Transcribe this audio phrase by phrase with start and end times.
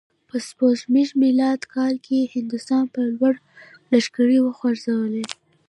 [0.27, 3.35] په سپوږمیز میلادي کال یې هندوستان په لور
[3.91, 5.25] لښکرې وخوزولې.